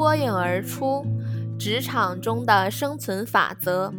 [0.00, 1.04] 脱颖而出。
[1.58, 3.92] 职场中的生存法则：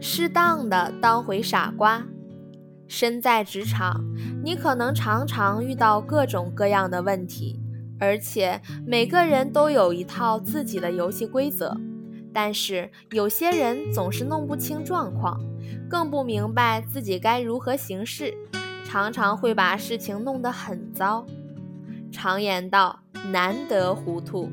[0.00, 2.04] 适当的当回傻瓜。
[2.86, 4.00] 身在职场，
[4.44, 7.58] 你可能常常遇到各种各样的问题，
[7.98, 11.76] 而且每个人都有一套自己的游戏规则。
[12.32, 15.40] 但是有些人总是弄不清状况，
[15.90, 18.32] 更不明白自己该如何行事，
[18.84, 21.26] 常常会把事情弄得很糟。
[22.12, 23.00] 常言道
[23.32, 24.48] ：“难得糊涂。”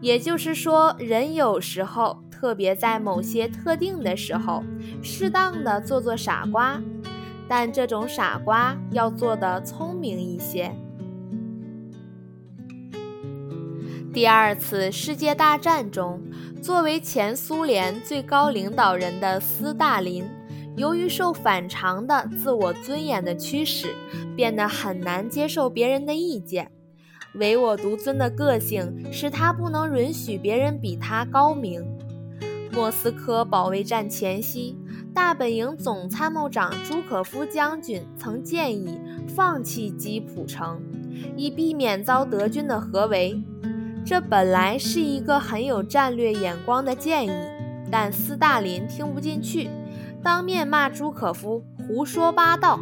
[0.00, 4.62] 也就是说，人有时候，特别在某些特定的时候，
[5.02, 6.80] 适当的做做傻瓜，
[7.48, 10.70] 但这种傻瓜要做的聪明一些。
[14.12, 16.22] 第二次世界大战中，
[16.62, 20.24] 作为前苏联最高领导人的斯大林，
[20.76, 23.94] 由于受反常的自我尊严的驱使，
[24.34, 26.70] 变得很难接受别人的意见。
[27.38, 31.84] 唯我独尊的个性使他不能允许别人比他高明。
[32.72, 34.76] 莫斯科保卫战前夕，
[35.14, 40.80] 大本营总参谋长朱可夫将军曾建议放弃基辅城，
[41.36, 43.42] 以避免遭德军的合围。
[44.04, 47.30] 这本来是一个很有战略眼光的建议，
[47.90, 49.70] 但斯大林听不进去，
[50.22, 52.78] 当面骂朱可夫胡说八道。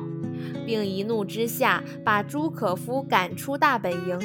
[0.65, 4.19] 并一怒之下把朱可夫赶出大本营。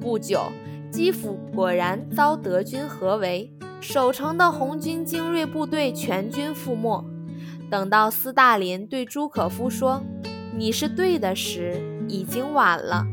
[0.00, 0.50] 不久，
[0.90, 7.04] 基辅果然遭德军合围，守城的红军精锐部队全军覆没。
[7.70, 10.02] 等到斯大林对朱可夫说
[10.56, 13.06] “你是对的”时，已经晚了。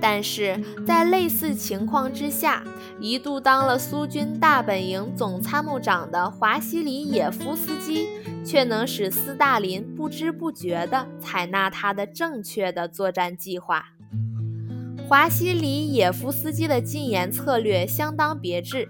[0.00, 2.62] 但是在类似情况之下，
[3.00, 8.06] 一度当了苏军大本营总参谋长的华西里耶夫斯基，
[8.44, 13.86] 却能使斯大林不知不觉地采纳他的正确的作战计划。
[15.08, 18.88] 华西里耶夫斯基的禁言策略相当别致，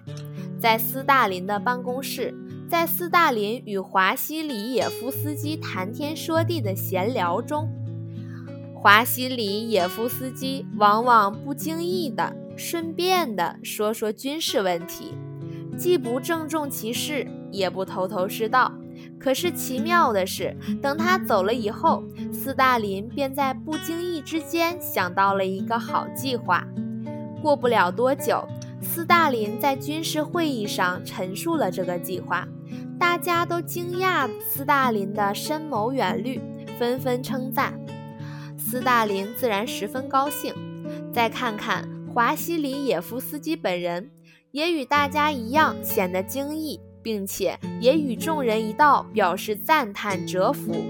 [0.61, 2.35] 在斯大林的办公室，
[2.69, 7.71] 在斯大林与华西里耶夫斯基谈天说地的闲聊中。
[8.81, 15.15] 华西里耶夫斯基往往不经意地、顺便地说说军事问题，
[15.77, 18.73] 既不郑重其事，也不头头是道。
[19.19, 26.65] 可是奇妙的是，等他走了以后，斯大林便在不经意之间想到了一个好计划。
[27.43, 28.47] 过不了多久，
[28.81, 32.47] 斯大林在军事会议上陈述了这个计划，
[32.97, 36.41] 大家都惊讶斯大林的深谋远虑，
[36.79, 37.78] 纷纷称赞。
[38.71, 40.53] 斯大林自然十分高兴。
[41.11, 44.11] 再看看华西里耶夫斯基本人，
[44.51, 50.85] 也与大家一样显得惊异，并且也与众人一道表示赞叹折服。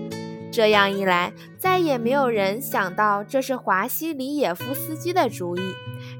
[0.50, 5.60] 这样一来，再也没有人想到这是华西里耶夫斯基的主意，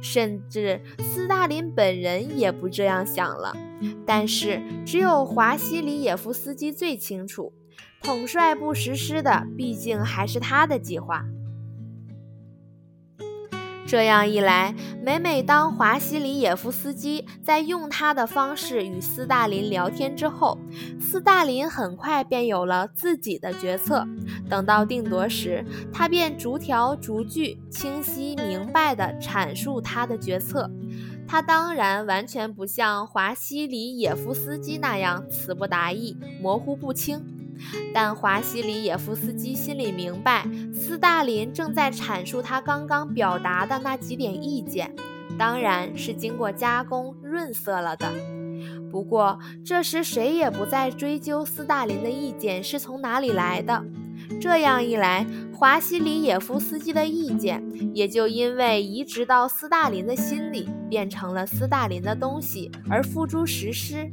[0.01, 3.53] 甚至斯大林本人也不这样想了。
[4.07, 7.53] 但是，只有华西里耶夫斯基最清楚，
[8.01, 11.25] 统帅部实施的毕竟还是他的计划。
[13.89, 20.59] 这样一来，每每当华西里耶夫斯基在用他的方式与斯大林聊天之后，
[21.01, 24.07] 斯大林很快便有了自己的决策。
[24.47, 30.71] 等到定夺时，他便逐条逐句、清晰明白地阐述他的决策。
[31.27, 37.25] 他当然完全不像华西里耶夫斯基那样词不达意、模糊不清。
[37.93, 44.95] 但华西里耶夫斯基心里明白，斯大林正在阐述他刚刚表达的那几点意见，
[45.39, 48.11] 当然是经过加工润色了的。
[48.91, 53.85] 不过这时谁也不再追究斯大林的意见是从哪里来的。
[54.41, 57.63] 这样一来，华西里耶夫斯基的意见
[57.95, 64.11] 也就因为移植到斯大林的心里，变成了斯大林的东西而付诸实施。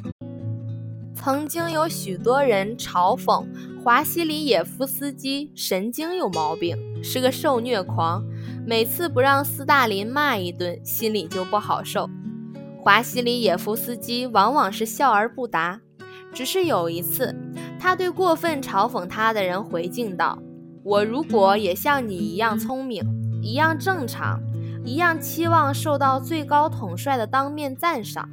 [1.25, 3.43] 曾经有许多人嘲讽
[3.83, 8.23] 华西里耶夫斯基神经有毛病，是个受虐狂，
[8.63, 12.07] 每次不让斯大林骂一顿，心里就不好受。
[12.77, 15.81] 华西里耶夫斯基往往是笑而不答。
[16.31, 17.35] 只是有一次，
[17.79, 20.37] 他对过分嘲讽他的人回敬道
[20.85, 23.03] ：“我如果也像你一样聪明，
[23.41, 24.39] 一样正常，
[24.83, 28.29] 一样期望受到最高统帅的当面赞赏。”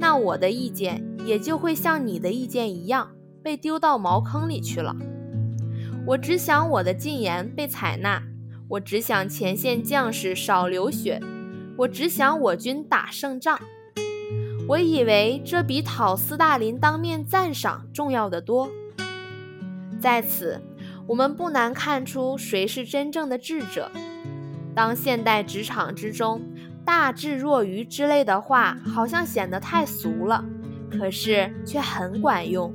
[0.00, 4.94] 那我的意见也就会像你的意见一样被丢到茅坑里去了。
[6.06, 8.22] 我只想我的进言被采纳，
[8.68, 11.20] 我只想前线将士少流血，
[11.78, 13.58] 我只想我军打胜仗。
[14.68, 18.68] 我以为这比讨斯大林当面赞赏重要的多。
[20.00, 20.60] 在此，
[21.06, 23.90] 我们不难看出谁是真正的智者。
[24.74, 26.40] 当现代职场之中，
[26.84, 30.44] 大智若愚之类的话好像显得太俗了，
[30.98, 32.72] 可是却很管用。